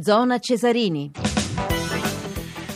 [0.00, 1.27] Zona Cesarini.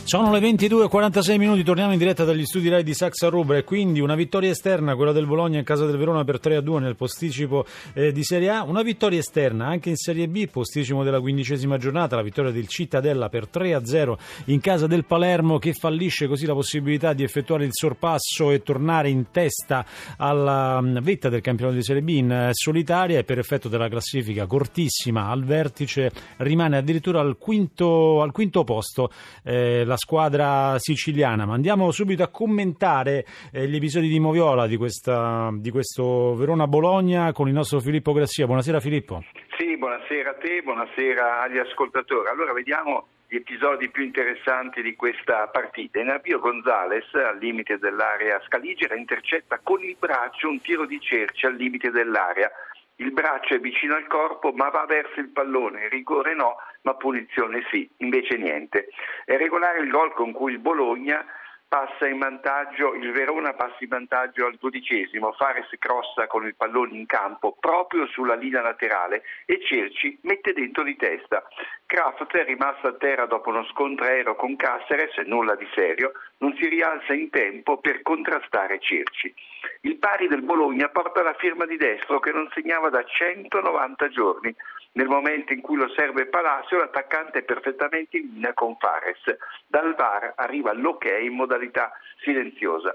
[0.04, 4.00] Sono le 22.46 minuti, torniamo in diretta dagli studi Rai di Saxa Rubra e quindi
[4.00, 8.12] una vittoria esterna, quella del Bologna in casa del Verona per 3-2 nel posticipo eh,
[8.12, 12.22] di Serie A, una vittoria esterna anche in Serie B, posticipo della quindicesima giornata, la
[12.22, 14.14] vittoria del Cittadella per 3-0
[14.46, 19.08] in casa del Palermo che fallisce così la possibilità di effettuare il sorpasso e tornare
[19.08, 19.86] in testa
[20.18, 23.88] alla mm, vetta del campionato di Serie B in eh, solitaria e per effetto della
[23.88, 29.10] classifica cortissima al vertice rimane addirittura al quinto, al quinto posto.
[29.44, 31.44] Eh, la squadra siciliana.
[31.44, 37.32] Ma andiamo subito a commentare eh, gli episodi di Moviola di, questa, di questo Verona-Bologna
[37.32, 38.46] con il nostro Filippo Grassia.
[38.46, 39.22] Buonasera Filippo.
[39.58, 42.28] Sì, buonasera a te, buonasera agli ascoltatori.
[42.28, 46.00] Allora vediamo gli episodi più interessanti di questa partita.
[46.00, 51.46] In avvio Gonzales, al limite dell'area scaligera, intercetta con il braccio un tiro di Cerci
[51.46, 52.50] al limite dell'area
[52.96, 57.64] il braccio è vicino al corpo ma va verso il pallone, rigore no, ma punizione
[57.70, 58.88] sì, invece niente.
[59.24, 61.24] È regolare il gol con cui il Bologna
[61.72, 66.98] passa in vantaggio, il Verona passa in vantaggio al dodicesimo, Fares crossa con il pallone
[66.98, 71.42] in campo proprio sulla linea laterale e Cerci mette dentro di testa.
[71.86, 76.54] Kraft è rimasto a terra dopo uno scontro aereo con Caceres, nulla di serio, non
[76.60, 79.34] si rialza in tempo per contrastare Cerci.
[79.80, 84.54] Il pari del Bologna porta la firma di Destro che non segnava da 190 giorni.
[84.94, 89.22] Nel momento in cui lo serve Palacio, l'attaccante è perfettamente in linea con Fares.
[89.66, 92.94] Dal VAR arriva l'ok in modalità silenziosa.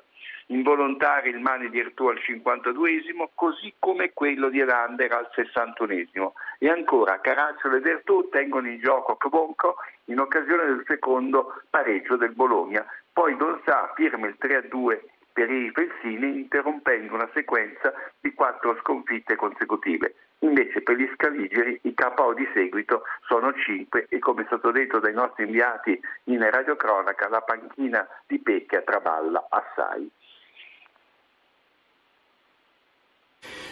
[0.50, 6.34] Involontario il Mani di Ertù al 52esimo, così come quello di Elander al 61esimo.
[6.59, 9.75] E ancora Caracciolo ed Ertù tengono in gioco Kvonko
[10.06, 12.86] in occasione del secondo pareggio del Bologna.
[13.12, 15.00] Poi Don Sa firma il 3-2
[15.34, 20.14] per i Felsini interrompendo una sequenza di quattro sconfitte consecutive.
[20.40, 25.00] Invece per gli scaligeri i KO di seguito sono 5 e come è stato detto
[25.00, 30.10] dai nostri inviati in radiocronaca la panchina di Pecchia traballa assai.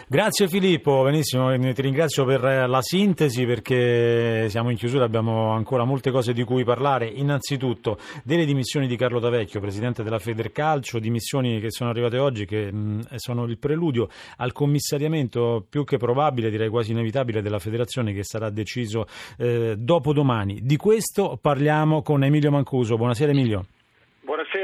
[0.08, 6.12] Grazie Filippo, benissimo, ti ringrazio per la sintesi perché siamo in chiusura, abbiamo ancora molte
[6.12, 7.08] cose di cui parlare.
[7.08, 12.70] Innanzitutto delle dimissioni di Carlo Tavecchio, presidente della Federcalcio, dimissioni che sono arrivate oggi che
[12.70, 18.22] mh, sono il preludio al commissariamento più che probabile, direi quasi inevitabile, della federazione che
[18.22, 20.60] sarà deciso eh, dopodomani.
[20.62, 22.96] Di questo parliamo con Emilio Mancuso.
[22.96, 23.64] Buonasera Emilio.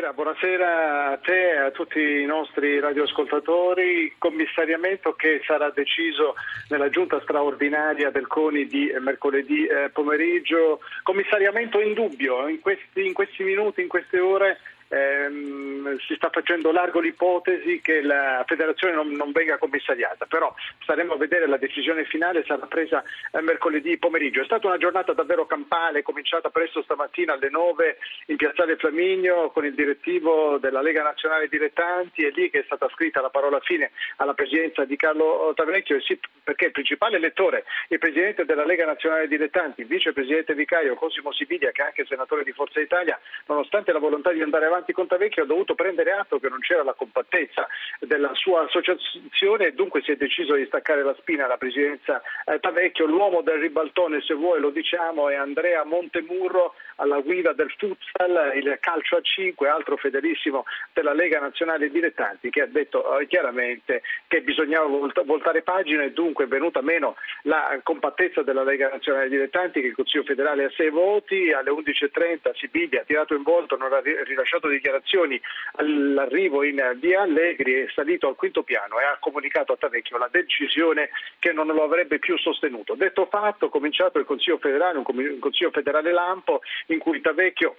[0.02, 4.12] Buonasera, buonasera a te e a tutti i nostri radioascoltatori.
[4.18, 6.34] Commissariamento che sarà deciso
[6.70, 10.80] nella giunta straordinaria del CONI di mercoledì eh, pomeriggio.
[11.04, 14.58] Commissariamento indubbio, in questi, in questi minuti, in queste ore
[14.92, 21.14] ehm, si sta facendo largo l'ipotesi che la federazione non, non, venga commissariata, però staremo
[21.14, 24.42] a vedere la decisione finale sarà presa eh, mercoledì pomeriggio.
[24.42, 29.64] È stata una giornata davvero campale, cominciata presto stamattina alle 9 in Piazzale Flaminio con
[29.64, 33.92] il direttivo della Lega Nazionale Dilettanti e lì che è stata scritta la parola fine
[34.16, 36.00] alla presidenza di Carlo Tavecchio
[36.44, 41.70] perché il principale elettore, il presidente della Lega Nazionale Dilettanti, il vicepresidente vicario Cosimo Sibilia
[41.70, 45.44] che è anche senatore di Forza Italia, nonostante la volontà di andare avanti Avanti Contavecchio
[45.44, 47.68] ha dovuto prendere atto che non c'era la compattezza
[48.00, 52.58] della sua associazione e dunque si è deciso di staccare la spina alla presidenza eh,
[52.58, 53.06] Tavecchio.
[53.06, 58.76] L'uomo del ribaltone, se vuoi lo diciamo, è Andrea Montemurro alla guida del futsal, il
[58.80, 64.42] calcio a 5, altro fedelissimo della Lega Nazionale Dilettanti, che ha detto eh, chiaramente che
[64.42, 64.86] bisognava
[65.24, 69.94] voltare pagina e dunque è venuta meno la compattezza della Lega Nazionale Dilettanti che il
[69.94, 74.68] Consiglio federale ha sei voti, alle 11.30 Sibilia ha tirato in volto, non ha rilasciato
[74.72, 75.40] dichiarazioni
[75.76, 80.28] all'arrivo in via Allegri, è salito al quinto piano e ha comunicato a Tavecchio la
[80.30, 82.94] decisione che non lo avrebbe più sostenuto.
[82.94, 87.76] Detto fatto, cominciato il Consiglio federale, un Consiglio federale lampo in cui Tavecchio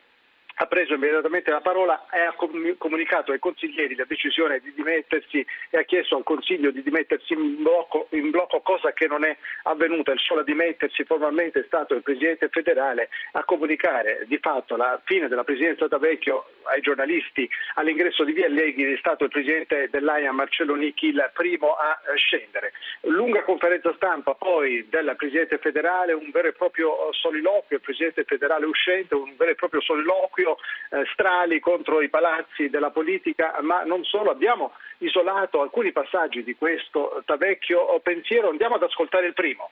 [0.55, 2.35] ha preso immediatamente la parola e ha
[2.77, 7.63] comunicato ai consiglieri la decisione di dimettersi e ha chiesto al Consiglio di dimettersi in
[7.63, 10.11] blocco, in blocco, cosa che non è avvenuta.
[10.11, 15.01] Il solo a dimettersi formalmente è stato il Presidente federale a comunicare di fatto la
[15.03, 19.89] fine della Presidenza da Vecchio ai giornalisti all'ingresso di Via Allegri è stato il Presidente
[19.89, 22.73] dell'AIA Marcello Nicchi il primo a scendere.
[23.01, 28.65] Lunga conferenza stampa poi del Presidente federale, un vero e proprio soliloquio, il Presidente federale
[28.65, 30.57] uscente, un vero e proprio soliloquio
[30.89, 36.55] eh, strali contro i palazzi della politica, ma non solo, abbiamo isolato alcuni passaggi di
[36.55, 39.69] questo Tavecchio pensiero, andiamo ad ascoltare il primo.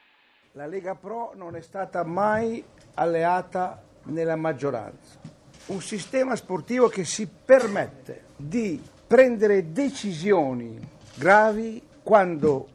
[0.54, 2.64] La Lega Pro non è stata mai
[2.96, 5.31] alleata nella maggioranza.
[5.72, 10.78] Un sistema sportivo che si permette di prendere decisioni
[11.16, 12.68] gravi quando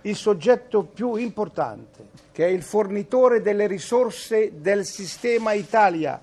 [0.00, 6.22] il soggetto più importante, che è il fornitore delle risorse del sistema Italia,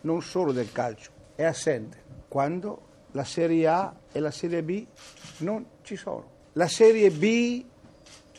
[0.00, 4.86] non solo del calcio, è assente quando la Serie A e la Serie B
[5.40, 6.30] non ci sono.
[6.54, 7.62] La Serie B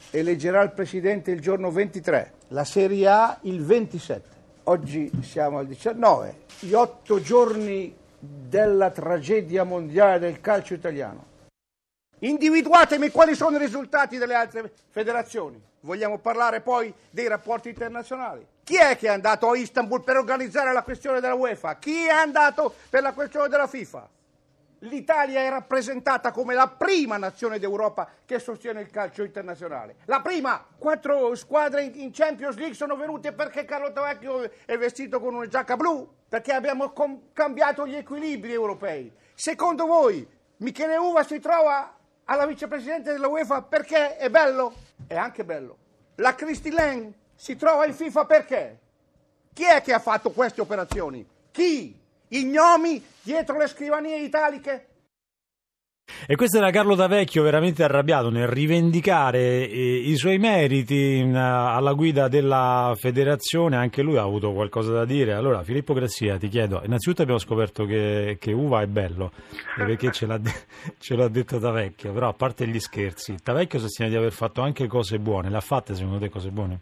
[0.10, 4.38] eleggerà il Presidente il giorno 23, la Serie A il 27.
[4.64, 11.28] Oggi siamo al 19, gli otto giorni della tragedia mondiale del calcio italiano.
[12.20, 15.62] Individuatemi quali sono i risultati delle altre federazioni.
[15.82, 18.46] Vogliamo parlare poi dei rapporti internazionali.
[18.64, 21.78] Chi è che è andato a Istanbul per organizzare la questione della UEFA?
[21.78, 24.10] Chi è andato per la questione della FIFA?
[24.84, 29.98] L'Italia è rappresentata come la prima nazione d'Europa che sostiene il calcio internazionale.
[30.06, 30.66] La prima!
[30.78, 35.76] Quattro squadre in Champions League sono venute perché Carlo Tavecchio è vestito con una giacca
[35.76, 39.12] blu, perché abbiamo com- cambiato gli equilibri europei.
[39.34, 40.26] Secondo voi
[40.58, 44.74] Michele Uva si trova alla vicepresidente della UEFA perché è bello?
[45.08, 45.78] È anche bello.
[46.16, 48.80] La Christy Lang si trova in FIFA perché?
[49.52, 51.28] Chi è che ha fatto queste operazioni?
[51.52, 51.99] Chi?
[52.30, 54.86] I gnomi dietro le scrivanie italiche?
[56.28, 61.94] E questo era Carlo D'Avecchio veramente arrabbiato nel rivendicare eh, i suoi meriti in, alla
[61.94, 65.34] guida della federazione, anche lui ha avuto qualcosa da dire.
[65.34, 69.32] Allora Filippo Grazia ti chiedo, innanzitutto abbiamo scoperto che, che Uva è bello,
[69.76, 70.40] perché ce l'ha,
[71.00, 74.88] ce l'ha detto D'Avecchio, però a parte gli scherzi, D'Avecchio sostiene di aver fatto anche
[74.88, 76.80] cose buone, le ha fatte secondo te cose buone?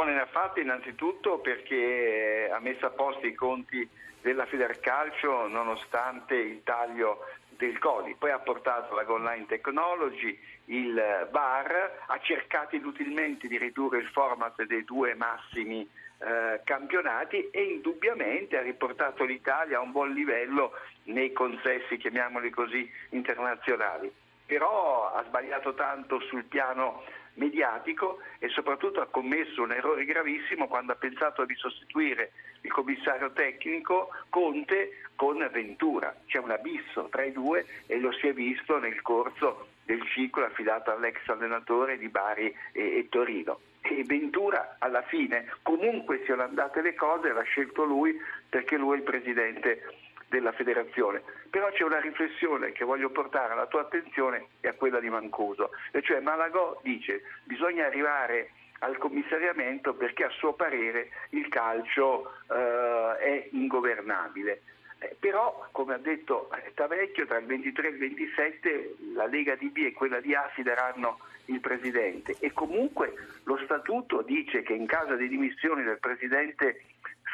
[0.00, 3.86] Buone ne ha fatte innanzitutto perché ha messo a posto i conti
[4.22, 11.28] della Federcalcio nonostante il taglio del CODI, poi ha portato la Goal Line Technology, il
[11.30, 15.86] VAR, ha cercato inutilmente di ridurre il format dei due massimi
[16.16, 20.72] eh, campionati e indubbiamente ha riportato l'Italia a un buon livello
[21.04, 24.10] nei consessi, chiamiamoli così, internazionali.
[24.46, 27.04] Però ha sbagliato tanto sul piano
[27.40, 33.32] mediatico e soprattutto ha commesso un errore gravissimo quando ha pensato di sostituire il commissario
[33.32, 36.14] tecnico Conte con Ventura.
[36.26, 40.44] C'è un abisso tra i due e lo si è visto nel corso del ciclo
[40.44, 43.60] affidato all'ex allenatore di Bari e, e Torino.
[43.80, 48.14] E Ventura alla fine, comunque siano andate le cose, l'ha scelto lui
[48.48, 49.82] perché lui è il presidente
[50.30, 51.22] della federazione.
[51.50, 55.72] Però c'è una riflessione che voglio portare alla tua attenzione e a quella di Mancuso,
[55.90, 63.16] e cioè Malagò dice bisogna arrivare al commissariamento perché a suo parere il calcio eh,
[63.18, 64.62] è ingovernabile.
[65.00, 69.68] Eh, però, come ha detto Tavecchio, tra il 23 e il 27 la Lega di
[69.68, 74.72] B e quella di A si daranno il Presidente e comunque lo Statuto dice che
[74.72, 76.82] in caso di dimissioni del Presidente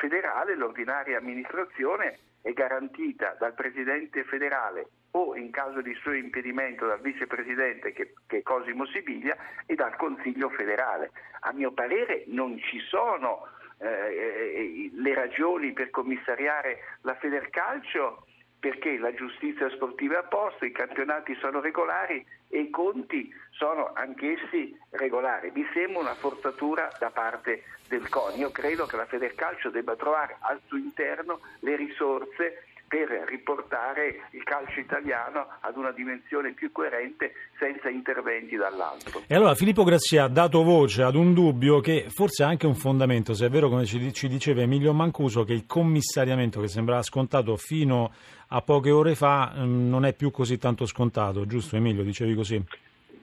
[0.00, 7.00] federale l'ordinaria amministrazione è garantita dal Presidente federale o in caso di suo impedimento dal
[7.00, 11.10] Vicepresidente che, che è Cosimo Sibilia e dal Consiglio federale.
[11.40, 13.48] A mio parere non ci sono
[13.78, 18.26] eh, eh le ragioni per commissariare la Federcalcio
[18.66, 23.92] perché la giustizia sportiva è a posto, i campionati sono regolari e i conti sono
[23.94, 25.52] anch'essi regolari.
[25.54, 28.38] Mi sembra una forzatura da parte del CONI.
[28.38, 34.42] Io credo che la Federcalcio debba trovare al suo interno le risorse per riportare il
[34.44, 39.22] calcio italiano ad una dimensione più coerente senza interventi dall'alto.
[39.26, 42.74] E allora Filippo Grazia ha dato voce ad un dubbio che forse ha anche un
[42.74, 47.56] fondamento, se è vero come ci, diceva Emilio Mancuso, che il commissariamento che sembrava scontato
[47.56, 48.12] fino
[48.48, 52.04] a poche ore fa mm, non è più così tanto scontato, giusto Emilio?
[52.04, 52.64] Dicevi così?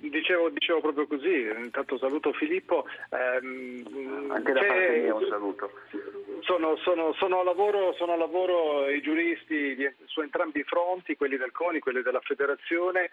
[0.09, 2.85] Dicevo, dicevo, proprio così, intanto saluto Filippo.
[3.09, 5.71] Ehm, Anche da parte mia un saluto.
[6.41, 11.15] Sono, sono, sono, a lavoro, sono, a lavoro, i giuristi di, su entrambi i fronti,
[11.15, 13.11] quelli del CONI, quelli della Federazione,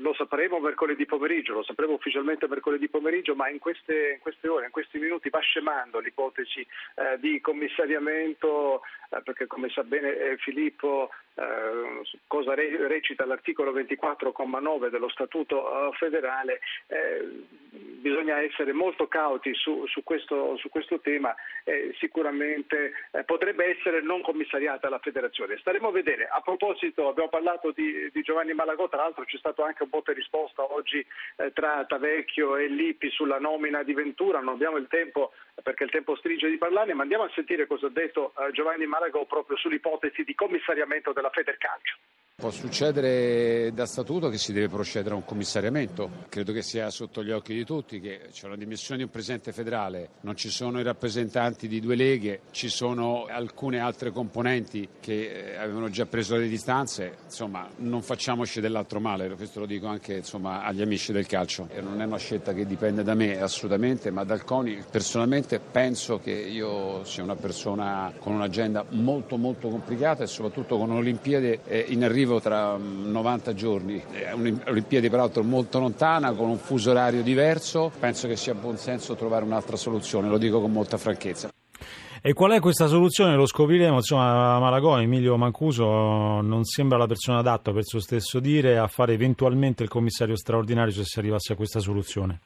[0.00, 4.64] lo sapremo mercoledì pomeriggio, lo sapremo ufficialmente mercoledì pomeriggio, ma in queste, in queste ore,
[4.64, 10.36] in questi minuti va scemando l'ipotesi eh, di commissariamento, eh, perché come sa bene eh,
[10.38, 17.28] Filippo, eh, cosa re, recita l'articolo 24,9 dello Statuto eh, federale, eh,
[17.70, 21.34] bisogna essere molto cauti su, su, questo, su questo, tema,
[21.98, 22.92] sicuramente
[23.24, 25.56] potrebbe essere non commissariata la federazione.
[25.56, 26.28] Staremo a vedere.
[26.30, 30.02] A proposito, abbiamo parlato di, di Giovanni Malagò, tra l'altro c'è stato anche un po'
[30.04, 31.04] di risposta oggi
[31.54, 36.16] tra Tavecchio e Lippi sulla nomina di Ventura, non abbiamo il tempo perché il tempo
[36.16, 40.34] stringe di parlarne, ma andiamo a sentire cosa ha detto Giovanni Malagò proprio sull'ipotesi di
[40.34, 41.94] commissariamento della Federcalcio.
[42.36, 46.10] Può succedere da statuto che si deve procedere a un commissariamento.
[46.28, 49.52] Credo che sia sotto gli occhi di tutti che c'è una dimissione di un presidente
[49.52, 55.52] federale, non ci sono i rappresentanti di due leghe, ci sono alcune altre componenti che
[55.52, 57.18] eh, avevano già preso le distanze.
[57.24, 61.68] Insomma, non facciamoci dell'altro male, questo lo dico anche insomma, agli amici del calcio.
[61.72, 64.82] E non è una scelta che dipende da me assolutamente, ma dal CONI.
[64.90, 70.90] Personalmente penso che io sia una persona con un'agenda molto molto complicata e soprattutto con
[70.90, 74.02] un'Olimpiade eh, in arrivo tra 90 mm, giorni.
[74.10, 77.90] È un'Olimpiade peraltro molto lontana, con un fuso orario diverso.
[77.98, 81.50] Penso che sia buon senso trovare un'altra soluzione, lo dico con molta franchezza.
[82.26, 83.36] E qual è questa soluzione?
[83.36, 83.96] Lo scopriremo.
[83.96, 85.84] Insomma, Malagò, Emilio Mancuso
[86.40, 90.92] non sembra la persona adatta per suo stesso dire a fare eventualmente il commissario straordinario
[90.92, 92.40] se si arrivasse a questa soluzione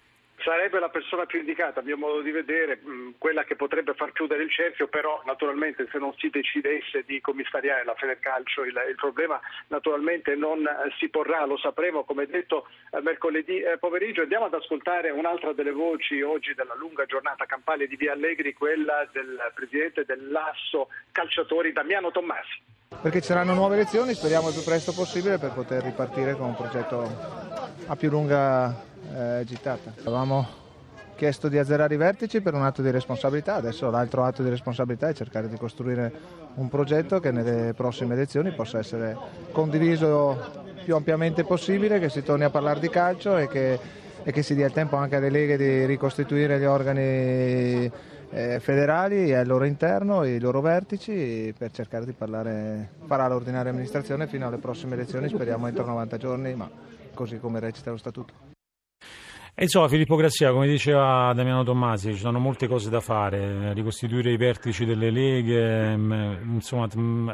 [0.48, 2.80] sarebbe la persona più indicata, a mio modo di vedere,
[3.18, 7.84] quella che potrebbe far chiudere il cerchio, però naturalmente se non si decidesse di commissariare
[7.84, 10.66] la Federcalcio il, il problema naturalmente non
[10.98, 14.22] si porrà, lo sapremo come detto eh, mercoledì eh, pomeriggio.
[14.22, 19.06] Andiamo ad ascoltare un'altra delle voci oggi della lunga giornata campale di Via Allegri, quella
[19.12, 22.77] del presidente dell'Asso Calciatori Damiano Tommasi.
[23.00, 26.56] Perché ci saranno nuove elezioni, speriamo il più presto possibile per poter ripartire con un
[26.56, 27.08] progetto
[27.86, 28.74] a più lunga
[29.14, 29.92] eh, gittata.
[30.00, 30.44] Avevamo
[31.14, 35.06] chiesto di azzerare i vertici per un atto di responsabilità, adesso l'altro atto di responsabilità
[35.08, 36.12] è cercare di costruire
[36.54, 39.16] un progetto che nelle prossime elezioni possa essere
[39.52, 43.78] condiviso più ampiamente possibile, che si torni a parlare di calcio e che,
[44.24, 47.92] e che si dia il tempo anche alle leghe di ricostituire gli organi
[48.30, 53.70] eh, federali al loro interno e i loro vertici per cercare di parlare, farà l'ordinaria
[53.70, 56.70] amministrazione fino alle prossime elezioni, speriamo entro 90 giorni, ma
[57.14, 58.47] così come recita lo statuto.
[59.60, 64.36] Insomma, Filippo Grassia, come diceva Damiano Tommasi, ci sono molte cose da fare, ricostituire i
[64.36, 67.30] vertici delle leghe, mm, insomma, mm,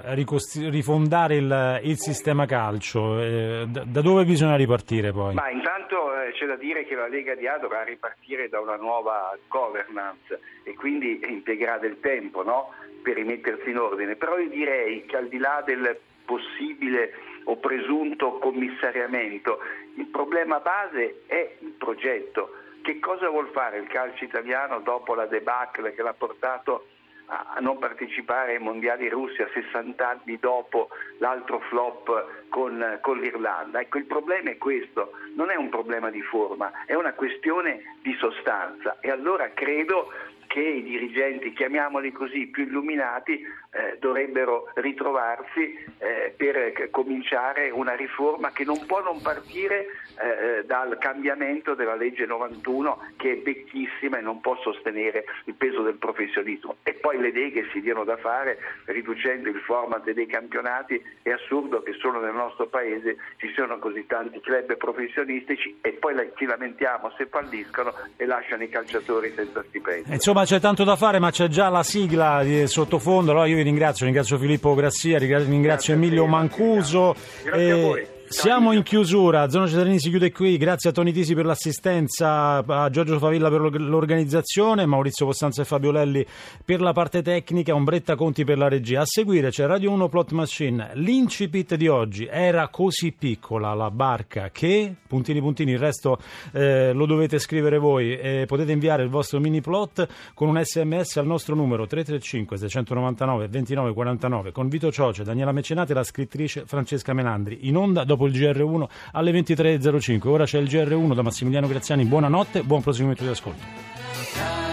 [0.71, 3.21] rifondare il, il, sistema calcio.
[3.21, 5.35] Eh, da, dove bisogna ripartire poi?
[5.35, 8.77] Ma intanto eh, c'è da dire che la Lega di A dovrà ripartire da una
[8.77, 12.71] nuova governance e quindi impiegherà del tempo no?
[13.03, 14.17] per rimettersi in ordine.
[14.17, 17.13] Però io direi che al di là del possibile
[17.45, 19.59] o presunto commissariamento.
[19.97, 22.57] Il problema base è il progetto.
[22.83, 26.87] Che cosa vuol fare il calcio italiano dopo la debacle che l'ha portato
[27.27, 33.81] a non partecipare ai mondiali russi a 60 anni dopo l'altro flop con, con, l'Irlanda.
[33.81, 38.15] Ecco, il problema è questo, non è un problema di forma, è una questione di
[38.19, 40.13] sostanza e allora credo
[40.55, 43.43] che i dirigenti, chiamiamoli così, più illuminati,
[43.75, 50.97] eh, dovrebbero ritrovarsi eh, per cominciare una riforma che non può non partire eh, dal
[50.99, 56.77] cambiamento della legge 91 che è vecchissima e non può sostenere il peso del professionismo.
[56.85, 61.03] E poi le leghe si diano da fare riducendo il format dei campionati.
[61.21, 66.15] È assurdo che solo nel nostro paese ci siano così tanti club professionistici e poi
[66.37, 70.13] ci lamentiamo se falliscono e lasciano i calciatori senza stipendio.
[70.13, 73.63] Insomma c'è tanto da fare ma c'è già la sigla di sottofondo, allora io vi
[73.63, 77.15] ringrazio, ringrazio Filippo Grassia, ringrazio Grazie Emilio Mancuso.
[77.43, 78.14] Grazie a voi.
[78.37, 82.91] Siamo in chiusura, Zona Cittadini si chiude qui, grazie a Toni Tisi per l'assistenza, a
[82.91, 86.27] Giorgio Favilla per l'organizzazione, Maurizio Costanza e Fabio Lelli
[86.63, 89.03] per la parte tecnica, Ombretta Conti per la regia.
[89.03, 90.91] A seguire c'è Radio 1 Plot Machine.
[90.95, 96.19] L'incipit di oggi era così piccola la barca che, puntini puntini, il resto
[96.53, 98.19] eh, lo dovete scrivere voi.
[98.19, 103.49] Eh, potete inviare il vostro mini plot con un sms al nostro numero 335 699
[103.49, 107.69] 2949 con Vito Cioce, Daniela Mecenate e la scrittrice Francesca Menandri.
[107.69, 110.29] In onda dopo il GR1 alle 23.05.
[110.29, 112.05] Ora c'è il GR1 da Massimiliano Graziani.
[112.05, 114.64] Buonanotte, buon proseguimento di ascolto.